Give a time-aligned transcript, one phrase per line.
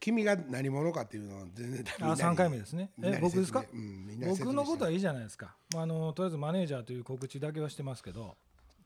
[0.00, 2.90] 君が何者かっていうのは全然あ3回目ですね。
[3.02, 3.64] え僕ですか？
[3.72, 8.36] うん僕のことはいいじゃないですか、まあ、あのとりあえずマネージャーという告知だけはしてますけど。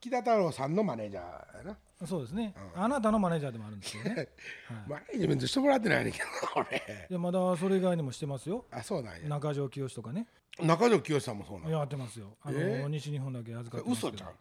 [0.00, 1.78] 北太郎さんのマネージャーやな。
[2.06, 4.28] そうですね、あなたのマネージャーでもあるんですよね、 はい、
[4.86, 6.24] マネージメントしてもらってないねんけど
[6.56, 8.66] 俺いやまだそれ以外にもしてますよ。
[8.70, 9.28] あそうなんや。
[9.28, 10.26] 中条清とかね。
[10.60, 12.36] 中条清さんもそうなんややってますよ。
[12.42, 12.88] あの、えー？
[12.88, 14.12] 西日本だけ預かってますけど。
[14.12, 14.34] 嘘ちゃう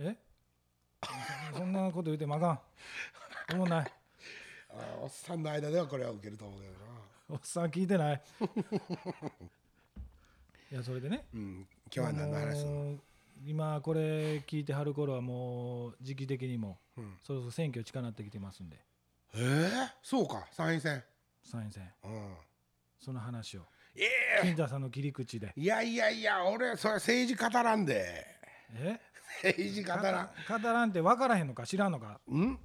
[0.00, 0.16] え？
[1.52, 2.60] そそんなこと言ってもあかん。
[3.56, 3.86] 思んない。
[3.86, 3.90] あ
[5.00, 6.78] おっさんの間ではこれは受けると思うけどな。
[7.30, 8.22] おっさん聞いてない？
[10.70, 11.24] いやそれでね。
[11.34, 12.80] うん今日は何の話するの？
[12.80, 12.98] あのー
[13.46, 17.16] 今これ聞いてはる頃はもう時期的にも、うん。
[17.22, 18.76] そろそろ選挙近なってきてますんで。
[19.32, 19.70] えー、
[20.02, 20.48] そうか。
[20.50, 21.04] 参院選。
[21.44, 21.88] 参院選。
[22.02, 22.36] うん。
[22.98, 23.68] その話を。
[23.94, 24.02] え
[24.38, 25.52] え金田さんの切り口で。
[25.54, 28.26] いやいやいや俺それ政治語らんで。
[28.72, 29.00] え？
[29.44, 30.30] 政治語らん。
[30.48, 32.20] 語らんって分からへんのか知らんのか。
[32.26, 32.58] うん？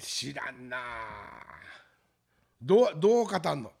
[0.00, 0.78] 知らんな
[2.60, 3.72] どうどう語んの？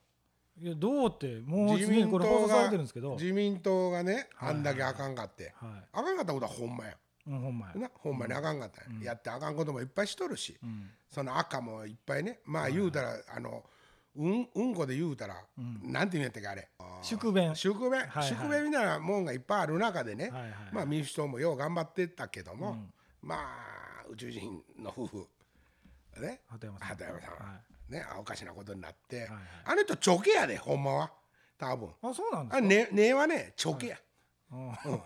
[0.58, 3.14] いやどうってもうすでにこれ放送されてるんですけど。
[3.14, 4.50] 自民党がねはい。
[4.50, 6.90] あんだけあかんかって、はあかんかったことはほんまや。
[6.92, 6.96] い、
[7.28, 8.98] うん、ほんまや、なほんまにあかんかったん。
[9.00, 12.40] や、やってあかんこともいっぱいしとるし、うん、その赤もいっぱいね。
[12.44, 13.64] まあ言うたら、あの
[14.16, 15.36] うんうんこで言うたら、
[15.82, 16.68] なんて言うんやったっけあれ。
[17.02, 17.54] 宿便。
[17.54, 18.28] 宿便、はいはい。
[18.28, 20.50] 宿便みたいなもんがいっぱいある中でね、はいはい。
[20.72, 22.92] まあ民主党もよう頑張ってたけども、うん。
[23.22, 25.28] まあ宇宙人の夫婦
[26.20, 26.40] ね。
[26.48, 26.88] 鳩山さん。
[26.88, 27.60] 鳩山さん、は。
[27.88, 29.28] ねおかしなことになって、はい
[29.64, 31.12] あの人チョケやでほんまは。
[31.58, 31.90] 多分。
[32.02, 32.56] あそうなんですか？
[32.58, 33.96] あね根はねチョケや、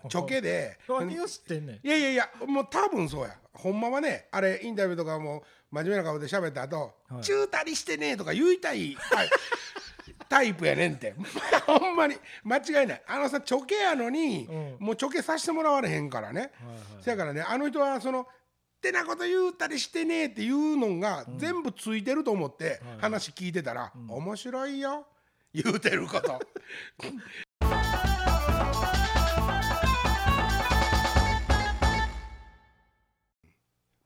[0.09, 0.77] チョケで。
[0.87, 1.87] 何を知ってんねん。
[1.87, 3.37] いやいやいやもう多分そうや。
[3.53, 7.21] ほんまはねあれインタビューとかも真面目な顔で喋った後、はい。
[7.21, 9.29] 中たりしてねとか言いたいタイ
[10.29, 11.13] タイプやねんって。
[11.67, 13.03] ほんまに間違いない。
[13.07, 14.47] あのさチョケやのに、
[14.79, 17.03] うもうチョケさせてもらわれへんからね、はいはい。
[17.03, 18.27] せやからねあの人はその
[18.77, 25.07] ってなこと言うたりしてねっていうのが全部ついてると思ってはい話聞いてたら、面白いよ
[25.53, 26.39] 言うてること。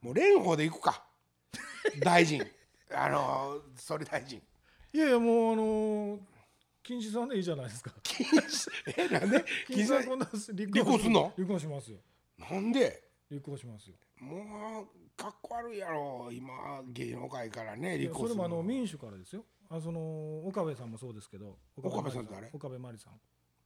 [0.02, 1.03] もう蓮舫で行くか。
[2.00, 2.41] 大臣。
[2.94, 4.41] あの総理大臣。
[4.94, 6.19] いやいやもうあのー、
[6.81, 7.91] 金次さんでいいじゃないですか。
[8.97, 9.44] えなんで？
[9.68, 11.09] 金次さんこんな立離婚す。
[11.09, 11.34] んの？
[11.36, 11.97] 離婚しますよ。
[12.38, 13.09] なんで？
[13.30, 13.96] 離婚しますよ。
[14.20, 18.50] もうかっこ悪いやろ今芸能界からねいやそれ離婚するの。
[18.50, 19.46] もあの民主からですよ。
[19.70, 21.58] あその岡部さんもそうですけど。
[21.78, 22.24] 岡部さん。
[22.24, 22.50] って誰？
[22.52, 23.14] 岡部真理さん。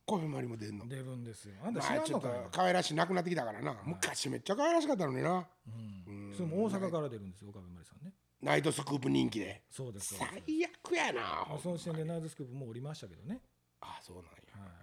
[0.05, 0.85] コフィマリも出んの？
[0.85, 1.53] 出るんですよ。
[1.63, 3.77] あんた知まあちょっと可愛らしいなくなってきたからな。
[3.85, 5.47] 昔めっちゃ可愛らしかったのにな。
[5.65, 8.11] うん、それも大阪から出るんですよ岡部真理さんね。
[8.41, 9.61] ナイトスクープ人気で。
[9.71, 13.39] そうです最悪やなあその時点でナイトスクープもう降りましたけどね。
[13.79, 14.29] あそうなんや。
[14.59, 14.75] は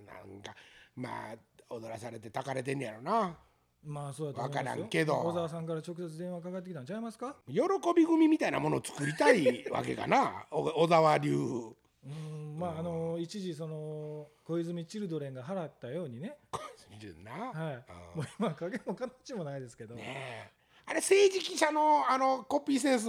[0.00, 0.28] い。
[0.30, 0.54] なんか
[0.96, 3.36] まあ踊らされてたかれてんねやろな
[3.88, 4.70] まあそうだと思いますよ。
[4.70, 5.14] わからんけど。
[5.16, 7.34] 小沢さんから直接電話かかってきたんちゃいますか？
[7.48, 7.60] 喜
[7.96, 10.44] び組みたいなものを作りたいわけかな。
[10.50, 11.34] お小沢流。
[11.34, 16.36] うんまああの一時その小泉チルドレンが払ったようにね。
[17.24, 17.76] な、はい。
[18.16, 20.50] もう今影も形もないですけど、ねえ。
[20.84, 23.08] あれ政治記者のあのコピーセンス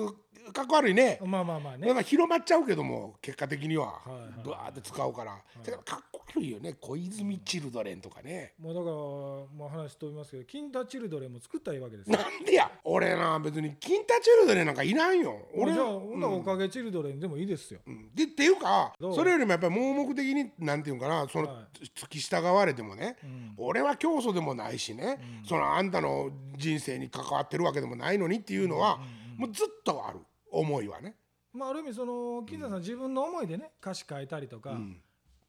[0.53, 1.19] かっこ悪いね。
[1.25, 1.87] まあまあまあね。
[1.87, 3.87] だから広まっちゃうけども結果的には。
[3.87, 4.29] はいはい。
[4.43, 6.73] ブワーって使うから、だからかっこ悪いよね。
[6.79, 12.17] 小泉チルドレンとかね、もうだからもう話飛びますけどキンタチルドレンも作ったらいいわけですよ。
[12.17, 12.71] なんでや？
[12.83, 15.47] 俺な別にキンタチルドレンなんかいらんよ。
[15.55, 18.09] 俺じゃあほんならおかげチルドレンでもいいですよ、うん。
[18.13, 23.53] でっていうかそれよりもやっぱり盲目的になんていうのかなその、は付き従われてもね、ん。
[23.57, 28.99] 俺は教祖でもないしね、そのあんたの人生に関わってるわけでもないのにっていうのは、
[29.37, 30.19] もうずっとある
[30.51, 31.15] 思いはね。
[31.53, 34.77] まあある意味その金田さん自分の思いでね歌詞書いたりとか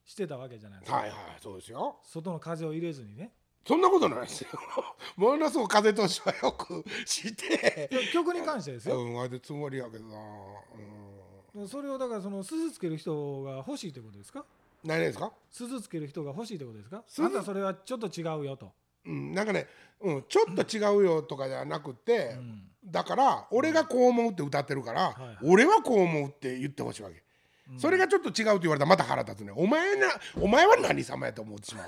[0.04, 1.96] してたわけじゃないですか、はいはいそうですよ。
[2.04, 3.32] 外の風を入れずにね。
[3.66, 4.48] そんなことないですよ。
[5.16, 7.90] ものすごく風通しはよくして。
[8.12, 10.16] 曲に関してですよ、うん、あれつもりやけどな。
[11.54, 14.46] うん、それをだからその鈴つける人が欲しいということですか？
[14.82, 15.30] 何ですか？
[15.50, 17.04] 鈴つける人が欲しいということですか？
[17.06, 17.26] 鈴？
[17.26, 18.72] あんたそれはちょっと違うよと、
[19.06, 19.66] うん、なんかね、
[20.00, 22.62] うん、ちょっと違うよとかじゃなくて、ん。
[22.84, 27.22] だから俺がこう思うって歌ってるから、俺はこう思うって言ってほしいわけ、
[27.78, 29.52] それがちょっと違うって言われたらまた腹立つね。
[29.54, 30.08] お前な
[30.40, 31.84] お前は何様やと思ってしま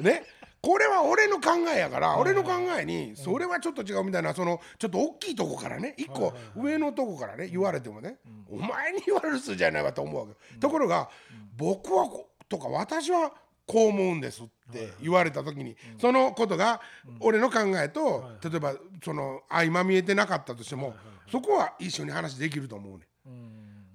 [0.00, 0.24] う ね？
[0.62, 8.16] これは俺の考えやから、俺の考えにそれはちょっと違うみたいなそのちょっと大きいとこからね一個上のとこからね言われてもね、
[8.50, 11.08] お前に言われる筋じゃないわと思うわけ、ところが、
[11.56, 13.32] 僕はことか私は
[13.66, 16.80] こう思うんですって言われた時に、そのことが
[17.20, 18.74] 俺の考えと、例えば
[19.04, 20.94] その相まみえてなかったとしても、
[21.30, 23.06] そこは一緒に話できると思うね。
[23.26, 23.28] う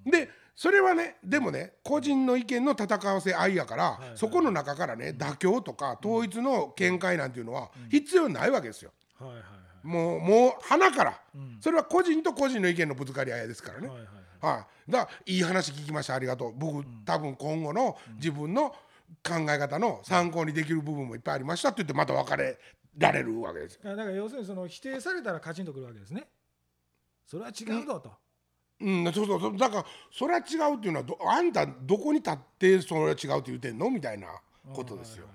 [0.08, 0.10] ん。
[0.10, 8.92] でそれはねでもね個人の意見の戦わせ合いやから、そこの中からね妥協とか統一の見解なんていうのは必要ないわけですよ。
[9.82, 11.20] もうもう花から、
[11.60, 13.88] それは個人と個人の意見のぶつかり合いですからね。
[13.88, 16.52] はいだからいい話聞きましたありがとう。
[16.56, 18.74] 僕、多分今後の自分の
[19.22, 22.58] 考え方の参考にできる部分もいっぱいありましたって言ってまた別れ
[22.98, 26.28] られるわけですだから要するにその否定されたらカチンとくるわけですね。
[27.26, 28.12] それは違うぞと、
[28.80, 29.40] うん、そうそう。
[29.40, 34.28] そうだからそれは違うっていうのはどあんたどこに立ってそれは違うって言ってんのみたいな
[34.72, 35.26] ことですよ。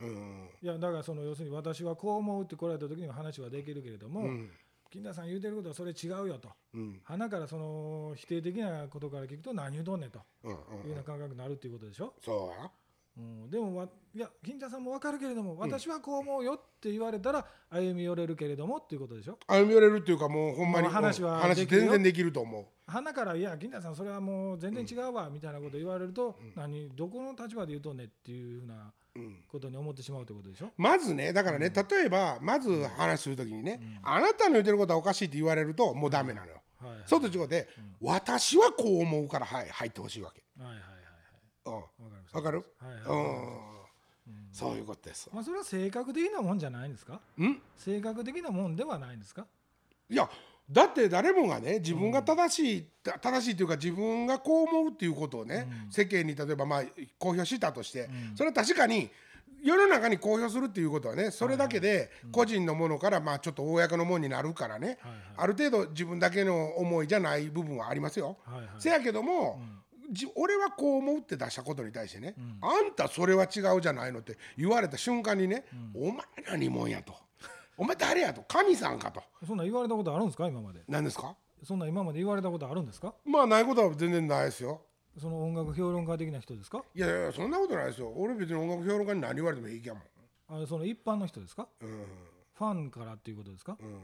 [0.00, 4.50] うんいやだからその要するに私はこう思うって来られた時には話はできるけれども、うん。
[4.90, 6.48] 金田さん言うてることはそれ違うよと。
[6.72, 7.00] うん。
[7.04, 10.20] 鼻からその否定的なことから聞くと何言うとんねんと。
[10.44, 10.56] うんうん。
[10.56, 12.70] いうような感覚になるっていうことでしょ、そうや
[13.16, 19.38] うん、でもわいや金田さんも分かるけれども私はこう思うよって言われたら歩み寄れるけれどもっていうことでしょ？
[19.46, 22.66] 歩み寄れるっていうかもうほんまに話はうん話全然できると思う。
[22.86, 29.36] 鼻から「いや金田さんそれはもう全然違うわ」みたいなこと言われると、何どこの立場で言うとんねんっていうふうなうん。
[29.48, 30.70] ことに思ってしまうってことでしょ？
[30.76, 36.60] まずねだからね、例えばまず話するときにね、あなたの言ってることはおかしいって言われるともうダメなのよ。
[36.80, 37.68] はいはいそうと違うで、
[38.02, 40.42] 私はこう思うから、はい、入ってほしいわけ。
[40.62, 40.82] はいはい
[41.64, 42.64] わかる、
[44.52, 45.36] そういうことですわ。
[45.36, 47.20] まあそれは性格的なもんじゃないんですか？
[47.38, 47.60] ん？
[47.76, 49.46] 性格的なもんではないんですか？
[50.08, 50.28] いや
[50.70, 56.82] だって誰もがね自分が正しい、た正しいというか自分がこう思うっていうことをね、世間に例えばまあ
[57.18, 59.10] 公表したとして、それは確かに
[59.62, 65.20] 世の中に公表するっていうことはねそれだけで個人のものからまあちょっと公のものになるからね、はいはい。
[65.36, 68.36] ある程度自分だけの思いじゃない部分はありますよ。
[68.44, 68.68] はいはい。
[68.78, 69.83] せやけども、じ
[70.36, 75.64] 俺はこう思うって出したことに対してね、あんたそれは違うじゃないのって言われた瞬間にね、
[75.94, 77.14] お前何者やと。
[77.76, 78.42] お前誰やと。
[78.42, 79.22] 神さんかと。
[79.46, 80.46] そんな言われたことあるんですか？
[80.46, 80.82] 今まで。
[80.88, 81.36] 何ですか？
[81.62, 83.14] そんな今まで言われたことあるんですか？
[83.24, 84.82] まあないことは全然ないですよ。
[85.18, 86.82] その音楽評論家的な人ですか？
[86.94, 88.12] いやいやそんなことないですよ。
[88.16, 90.02] 俺別に音楽評論家に何言われても平気やもん、
[90.48, 91.66] あのその一般の人ですか？
[91.80, 92.06] うん。
[92.56, 94.02] ファンからっていうことですか、うん、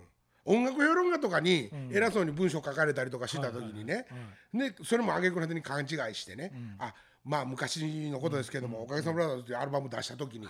[0.50, 4.04] 音楽評論家とかに偉そうに文章書かれたりとかした時にね、はい
[4.52, 6.92] ねそれも挙句の果てに勘違いしてね、あ
[7.24, 10.48] まあ昔のことですけども「おかげさまブラザーズ」というアルバム出した時に、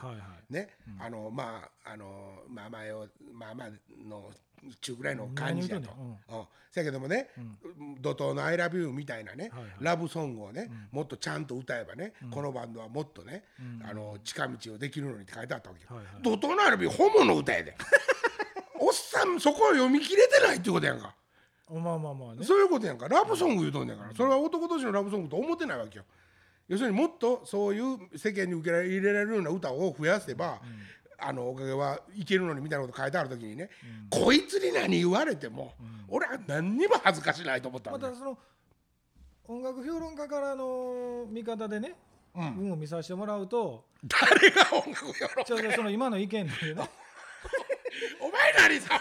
[0.49, 0.69] ね、
[0.99, 3.69] あのまああのまあ前をまあまあ
[4.09, 4.31] の
[4.81, 5.91] 中ぐらいの感じやと、
[6.71, 7.29] せやけどもね、
[8.01, 9.71] 怒涛の「ILOVEYOU」みたいなね、はいはい。
[9.81, 13.45] ラブソングをね、もっとちゃんと歌えばね、このバンドはもっとね、
[13.83, 15.89] あの近道をできるのにって書いてあったわけよ。
[15.91, 16.23] はいはい。
[16.23, 17.77] 怒涛の ILOVEYOU ホモの歌やで
[18.81, 21.15] おっさんそこを読み切れてないってことやんか。
[21.71, 22.45] まあまあまあね。
[22.45, 23.09] そういうことやんか。
[23.09, 26.05] ラブソング言うとんねんから、それは男同士のラブソングと思ってないわけよ。
[26.69, 30.61] 要するにもっとそういう世間に受け入れられるような歌を増やせば、
[31.19, 33.71] あのおかげはいけるのにみたいなこと書いてある時にね、
[34.09, 35.75] こいつに何言われても、
[36.09, 38.39] 俺は何にも恥ずかしないと思ったまたその
[39.47, 41.95] 音楽評論家からの見方でね、
[42.37, 42.57] うん。
[42.57, 46.89] 文を見させてもらうと誰が音楽評論ちょうどその今の意見でね
[48.21, 49.01] お前何さ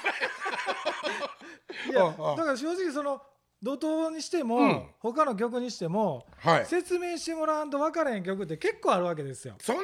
[1.90, 3.22] いやだから正直その
[3.62, 4.84] 怒涛にしても、うん。
[5.00, 6.66] 他の曲にしても、はい。
[6.66, 9.56] 説明してもらわんと分からへん曲って結構あるわけですよ。
[9.60, 9.81] そんな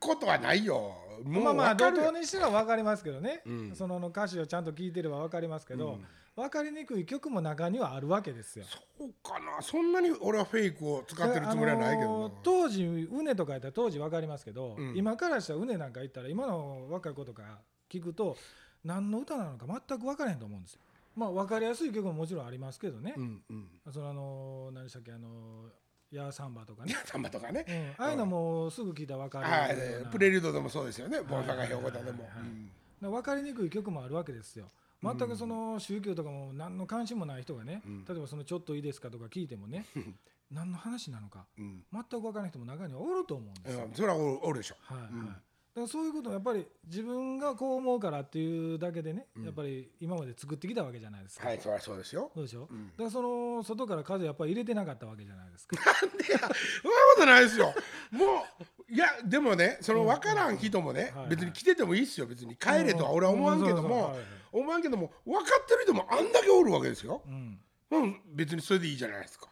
[0.00, 0.92] ことはないよ。
[1.24, 3.72] まあまあ怒涛にしては分かりますけどね、うん。
[3.74, 5.98] その歌詞をちゃんと聞いてれば分かりますけど、
[6.34, 8.64] 分かりにくい曲も中にはあるわけですよ。
[8.98, 9.62] そうかな。
[9.62, 14.96] そんなに俺はフェイクを使ってるつもりはないけどな、あのー当時うねとかやったら当時分かりますけど、うん。
[14.96, 18.36] 今からしたらうねなんか言ったら今の若い子とか聞くと
[18.84, 20.80] 何の歌なのか全く分からへんと思うんですよ。
[21.16, 23.68] まあ分かりやすい曲ももちろんありますけどね、うんうん。
[23.90, 25.32] そのあのー何でしたっけあのー
[26.12, 27.64] ヤーサンバとかね、サンバとかね、
[27.98, 29.46] うん、ああいうのもすぐ聞いたら分かる。
[29.46, 29.76] はい
[30.12, 32.28] プレリュードでもそうですよね、ボンサガはい兵庫田でも。
[33.00, 34.70] 分かりにくい曲もあるわけですよ。
[35.02, 38.04] 全くその宗教とかも何の関心もない人がね、うん。
[38.04, 39.86] 例えばそのちょっといいですかとか聞いてもね、
[40.50, 41.82] 何の話なのかうん。
[41.92, 43.84] 全く分からない人も中にはおると思うんですよ。
[43.84, 43.92] うん。
[43.94, 44.76] それはおるおるでしょ。
[44.80, 45.10] はいはい
[45.76, 51.48] からそういうことをやっぱり自分がこう思うからっていうだけでね、やっぱり今まで作ってきたわけじゃないですか。
[51.48, 52.30] はい、そりゃそうですよ。
[52.34, 55.76] そうでしょ、んだからその外から風やっぱり入れてなかったわけじゃないですか。
[56.06, 56.56] なんでや、そんなこ
[57.18, 57.74] とないですよ。
[58.10, 58.26] も
[58.90, 62.26] う、いや、でもね、その分からん人もねはいはい、別に来ててもいいっすよ。
[62.26, 64.16] 別に帰れとは俺は思わんけども
[64.52, 67.22] 思わんけども、分かってる人もあんだけおるわけですよ。
[67.26, 69.48] うんうん、別にそれでいいじゃないですか。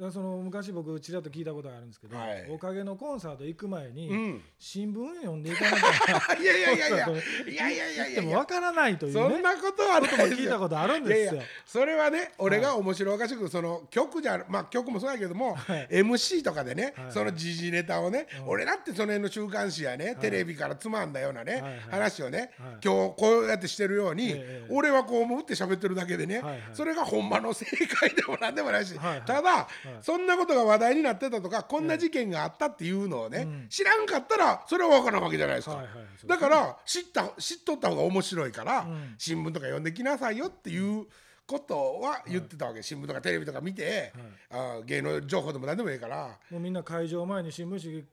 [0.00, 2.46] だその昔僕ちらっと聞いたことがあるんですけど、はい。
[2.50, 4.42] おかげのコンサート行く前に、うん。
[4.56, 7.06] 新聞読んでいかなきゃいやいやいやいや、いや。
[7.08, 8.22] いやいやいでやいや。
[8.22, 11.18] もわからないというそんねなことはないですよ聞いたことあるんですよ。
[11.22, 11.42] いやいや。
[11.66, 15.88] それはね俺が面白おかしくその曲じゃまあ曲もそうやけども、はい。
[15.90, 17.12] MC とかでね、はい。
[17.12, 18.48] その時事ネタをね、うん。
[18.50, 22.78] 俺だってその辺の週刊誌やね、テレビからつまんだようなね、話をね、はい。
[22.84, 26.62] 今日こうやってしてるように、ええ俺はこう思って喋ってるだけでね、はいはい。
[26.72, 29.22] それがほんまの正解でもなんでもないし、はいはい。
[29.22, 29.66] ただ、
[30.02, 33.66] そんなことが話題になってたとかこんな事件があったっていうのをね、うん。
[33.68, 35.76] 知らんかったらそれは分からんわけじゃないですか。
[35.76, 39.14] はいはいそうだから知った知っとった方が面白いから、うん。
[39.18, 41.06] 新聞とか読んできなさいよっていう
[41.46, 44.12] ことは言ってたわけ、新聞とかテレビとか見て、
[44.50, 46.38] あ芸能情報でも何でもいいから。
[46.50, 48.04] もうみんな会場前に新聞紙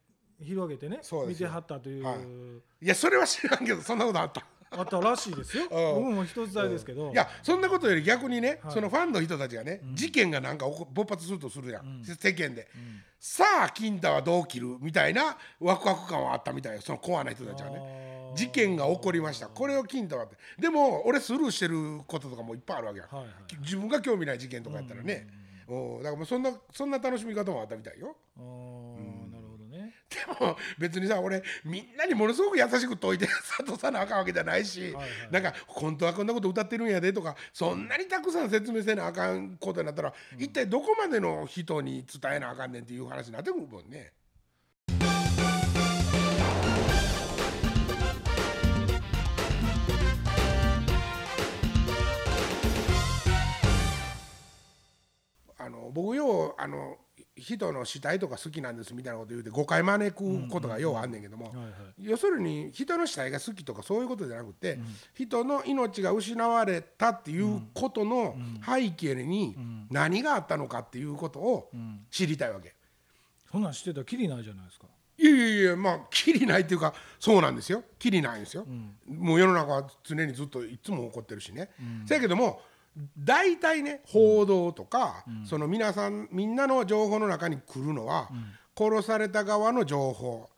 [0.46, 2.86] 広げてね見てはったという、はい。
[2.86, 4.46] いやそれは知らんけどそんなことあった。
[4.78, 5.68] あったらしいですよ。
[5.70, 8.74] 僕も一つ代ですけど、いやそんなことより逆にね、はい。
[8.74, 12.68] そのファンの人たちがね、事件がなんか起こ勃発するとするやん、世間で、
[13.20, 16.82] さあ金太はどう切るみたいなワクワク感はあったみたいよ。
[16.82, 17.78] そのコアな人たちはね。
[17.78, 18.36] あー。
[18.36, 19.48] 事件が起こりました。
[19.48, 20.36] これを金太はって。
[20.60, 23.34] でも俺スルーしてることとかもいっぱいあるわけや、はいはい。
[23.62, 25.28] 自分が興味ない事件とかやったらね、
[25.70, 25.98] うん。
[26.00, 28.16] だからもうそんなそんな楽しみ方もあったみたいよ。
[28.38, 29.15] あー
[30.16, 44.14] でも別にさ俺みんなにものすごく優しく説いて 諭さなあかんわけじゃないし、はいはいなんか本当はこんなこと歌ってるんやでとかそんなにたくさん説明せなあかんことになったら、一体どこまでの人に伝えなあかんねんっていう話になってくるもんね。
[55.58, 56.98] あの僕ようあの
[57.38, 61.54] 人の死体とか好きなんですみたいなこと言うて誤解招くことがようあんねんけども、
[62.00, 64.80] 要するに人の死体が好きとかそういうことじゃなくて、
[65.14, 69.56] 人の命が失われたっていうことの背景に
[69.90, 71.70] 何があったのかっていうことを
[72.10, 72.74] 知りたいわけ。
[73.52, 74.88] そんなんしてたらきりないじゃないですか。
[75.18, 77.84] いやいやいやまあきりないっていうかそうなんですよ。
[78.00, 78.66] きりないんですよ、
[79.08, 81.70] もう世の中は常にずっといつも起こってるしね、
[82.06, 82.62] せやけども
[83.18, 88.30] 大体ね報道とか、その皆さんみんなの情報の中に来るのは、
[88.78, 90.50] 殺された側の情報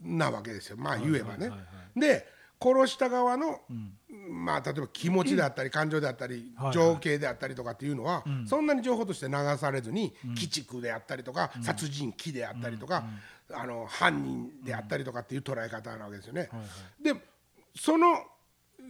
[0.00, 0.76] なわけですよ。
[0.76, 1.50] まあ言えばね。
[1.96, 2.26] で
[2.60, 3.60] 殺した側の、
[4.30, 13.04] まあ例えば気持ちであったり 感情であったり、はい情景であったりとかっていうのは、そんなに情報として流されずに、鬼畜であったりとか、殺人鬼であったりとか、
[13.52, 16.48] あの犯人であったりとかっていう捉え方なわけですよね。
[17.02, 17.14] で
[17.78, 18.24] その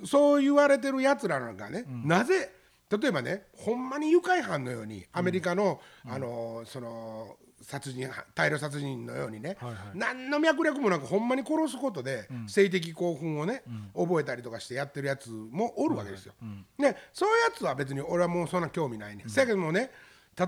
[0.04, 2.52] そう言われてるやつらなんかね、なぜ
[2.90, 9.78] 例えばねほんまに愉快犯のようにアメリカの,、あのその殺人犯大量殺人のようにね、はいはい。
[9.94, 13.64] 何の脈絡もなくほんまに殺すことで、性的興奮をね、
[13.94, 16.34] 覚えたりとかしてやってるやつもおるわけですよ。
[16.78, 19.24] でそういうやつは別に俺はもうそんな興味ないね。
[19.26, 19.90] せやけどもね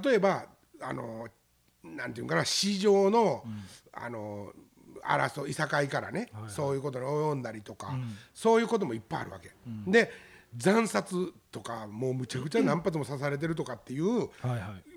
[0.04, 0.47] 例えば
[0.80, 1.26] あの
[1.83, 3.42] なんていうかな市場の、
[3.92, 4.52] あの
[5.02, 7.97] 争いいさかいからね、そういうことに及んだりとか、
[8.35, 9.50] そういうこともいっぱいあるわけ。
[9.90, 10.12] で
[10.57, 14.28] 惨殺とかもうむちゃくちゃ何発も刺されてるとかっていう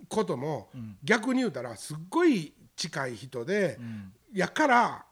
[0.08, 0.70] ことも、
[1.04, 3.80] 逆に言うたらすっごい近い人で、
[4.34, 5.06] やから、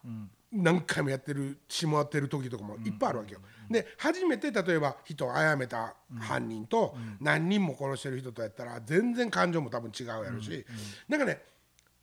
[0.51, 3.39] 何回もやってるしまってる時とかもいっぱいあるわけよ。
[3.69, 10.65] で初めて例えば人を殺めた犯人と何人も殺してる人とやったら全然感情も多分違うやろし、
[11.07, 11.43] なんかね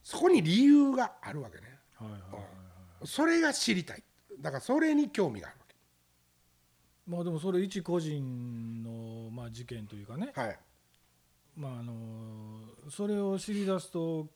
[0.05, 1.65] そこに理由があるわけね。
[3.05, 4.03] それが知りたい。
[4.41, 5.57] だからそれに興味がある
[7.07, 10.33] まあでもそれ一個人のまあ事件というかね。
[10.35, 10.59] はい。
[11.57, 11.93] まああの
[12.91, 14.27] それを知り出すと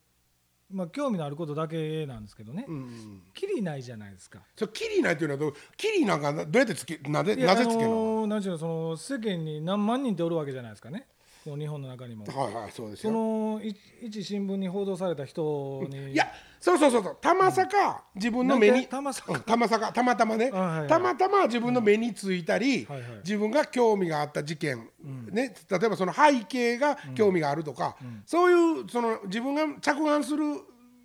[0.70, 2.64] まあ興味のあることだけなんですけどね。
[2.68, 4.40] うんうんきりないじゃないですか。
[4.56, 11.06] それキリないというのはどうキリなんかどうやってつけなぜいやなぜつけるあの、のなんちゅうのその世間に何万人っておるわけじゃないですかね
[11.44, 12.24] この日本の中にも。
[12.26, 16.12] はいはいそうですそよのい一新聞に報道された人に。
[16.12, 16.26] いや
[16.60, 19.32] そうそうそうそうたまさか自分の目に、たまさか。
[19.32, 20.88] うんたまさかたまたまね、あはいはい。
[20.88, 23.10] たまたま自分の目についたり、はいはい。
[23.24, 24.88] 自分が興味があった事件、
[25.30, 30.44] ね、例えばその背景が興味があるとか、そういうその自分が着眼する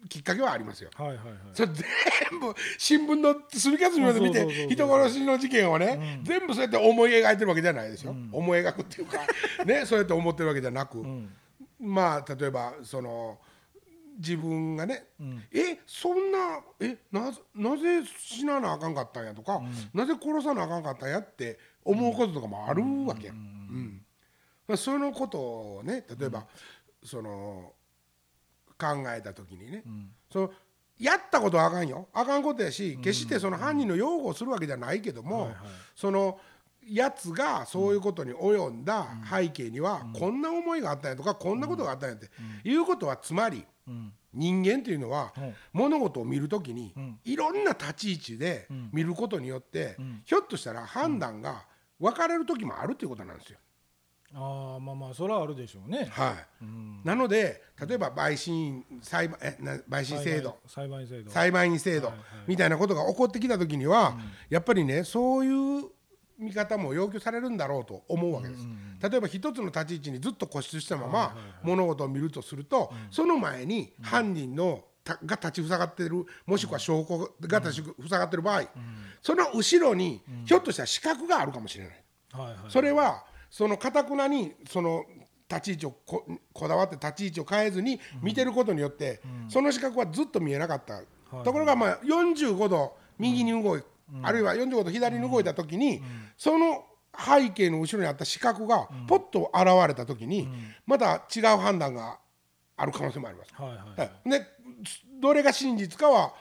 [0.09, 0.89] きっかけはありますよ。
[0.95, 1.25] はいはいはい。
[1.53, 9.19] それ全部新聞の隅か隅まで見て人殺しの事件をね、全部そうやって思い描いてるわけじゃないですよ、思い描くっていうか。
[9.65, 11.03] ねそうやって思ってるわけじゃなく、
[11.79, 13.39] まあ例えばその
[14.17, 15.05] 自分がね、
[15.51, 19.61] えそんなえなぜなぜ死ななあかんかったんやとか、
[19.93, 24.05] なぜ殺さなあかんかったんやって思うこととかもあるわけ、うん。
[24.67, 25.39] まあそのこと
[25.77, 26.45] をね例えば、
[27.03, 27.73] その
[28.77, 29.83] 考えた時にね、
[30.31, 30.51] その
[30.97, 32.07] やったことはあかんよ。
[32.13, 35.53] あかんことやし決してその犯人の擁護をするわけじゃないけども、
[35.95, 36.39] その
[36.87, 42.29] やつがそういうことに及んだ背景にはこんな思いがあったんやとかこんなことがあったんやって
[42.63, 44.13] いうことはつまりうん。
[44.33, 45.55] 人間というのははい。
[45.71, 47.19] 物事を見るときにん。
[47.23, 50.21] いろんな立ち位置で見ることによってん。
[50.25, 51.65] ひょっとしたら判断が
[51.99, 53.59] 分かれる時もあるということなんですよ。
[54.37, 56.09] ああまあまあそれはあるでしょうね。
[56.11, 57.01] はい、ん。
[57.05, 60.57] なので例えば陪審裁判えな陪審制度。
[60.67, 61.31] 裁判員制度。
[61.31, 64.17] 裁判員制度はいはいみたいなことが起こってきた時には、
[64.49, 65.85] やっぱりねそういう
[66.37, 68.67] 見方も要求されるんだろうと思うわけです。
[69.09, 78.63] 例えば一つの立ち位置にずっと固執したまま物事を見るとすると、その前に犯人のたが立ちふさがってるもしくは証拠が立ちふさがってる場合、
[79.21, 82.03] その後ろにひょっとしたら資格があるかもしれない。
[82.33, 82.55] はいはい。
[82.67, 85.05] それはそのかたくなにその
[85.49, 91.01] 立ち位置をここだわって立ち位置を変えずに見てることによって、その視覚はずっと見えなかった、
[91.43, 93.83] ところがまあ45度右に動い、
[94.23, 96.01] あるいは45度左に動いた時に、
[96.37, 96.85] その
[97.17, 100.47] 背景の後ろにあった視覚がポッと現れた時に、
[100.85, 102.19] また違う判断が
[102.77, 103.53] ある可能性もあります。
[103.55, 104.45] はいで
[105.21, 106.33] どれが真実かは、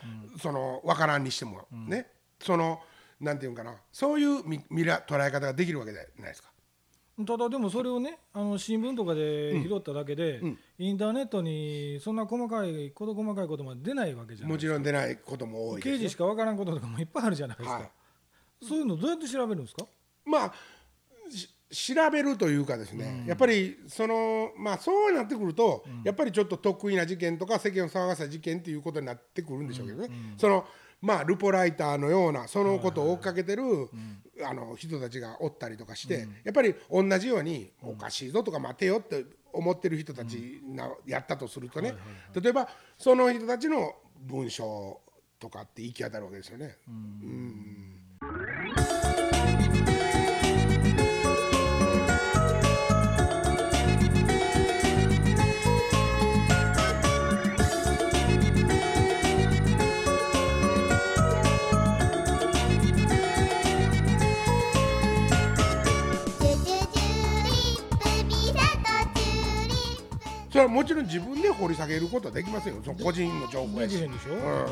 [0.43, 2.09] その分からんにしても、ね。
[2.41, 2.81] その
[3.21, 3.77] なんていうんかな。
[3.93, 6.51] そういう見見ら捉え方ができるわけじゃないですか。
[7.27, 10.59] ただでもそれをねあの新聞とかで拾っただけで、ん。
[10.79, 15.95] インターネットにそんな細かい事細かいことまで出ないわけじゃないもちろん出ないことも多いですよ。
[15.99, 17.91] 刑事しかわからんこととかもいっぱいあるじゃないですか、はい。
[18.67, 19.87] そういうのどうやって調べるんですか？
[20.25, 20.53] まあ
[21.31, 21.49] し
[21.95, 30.65] 調べるというかですね、やっぱりそのまあそうなってくると、やっぱりちょっと得意な事件とか世間を騒がせた事件っていうことになってくるんでしょうけどね、その
[31.05, 33.63] まあルポライターのようなそのことを追っかけてる、
[34.43, 41.95] あの人たちがおったりとかして、やっぱり同じようにおかしいぞとか待てよって思ってる人たちな、やったとするとね、
[42.35, 45.01] 例えばその人たちの文章
[45.39, 46.79] とかって行き当たるわけですよね。
[48.25, 49.04] チュ
[70.55, 72.81] それはもちろん自分で掘り下げることはできませんよ。
[72.85, 73.95] その個人の情報やし。
[73.95, 74.67] できへんでしょ、うん。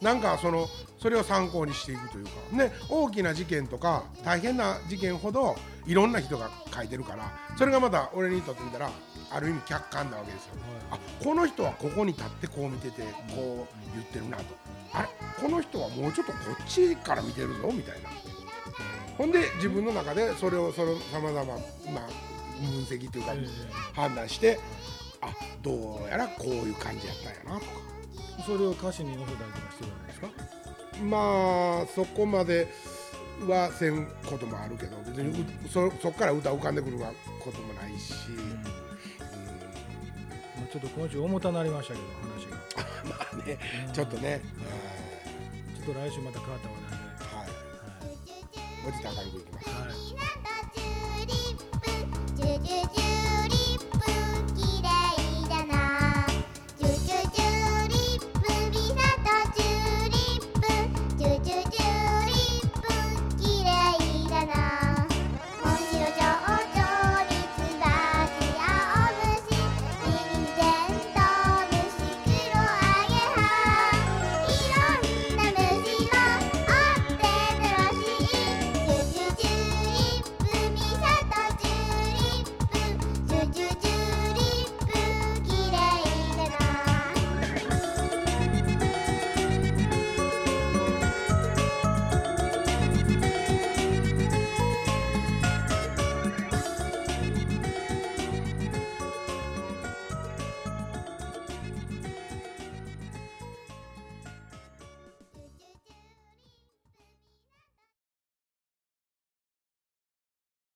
[0.00, 0.66] なんかその
[0.98, 2.30] それを参考にしていくというか。
[2.50, 5.54] ね大きな事件とか大変な事件ほど
[5.86, 8.90] いろんな人が書いてるからそれがまた俺にとってみたら
[9.30, 10.54] ある意味客観なわけですよ、
[10.90, 13.02] あこの人はここに立ってこう見てて
[13.36, 14.44] こう言ってるなと。
[14.94, 15.08] あれ？
[15.40, 18.08] この人はもうちょっとこっちから見てるぞみたいな。
[19.16, 21.60] ほんで自分の中でそれをそのさまざまま
[22.00, 22.08] あ
[22.70, 23.46] 分析というかえ
[23.94, 24.58] 判断して
[25.20, 25.28] あ
[25.62, 27.72] どうやらこういう感じやったんやなとか。
[28.38, 30.28] えそれを歌詞に載せたりとかしてるわけですか？
[31.04, 32.68] まあそこまで
[33.48, 38.12] はせんこともあるけど別にうそそこから歌浮かんでくることもないし、
[40.56, 42.56] まあ、ちょっと今週重たなりましたけど話が。
[43.02, 43.58] う んまあね
[43.92, 44.40] ちょっとね、
[45.76, 47.48] ちょっと来週また変わった話うんはい。
[48.84, 49.64] 題もうちょっと明るくいきます。
[49.64, 50.41] で、はい
[52.64, 53.31] はい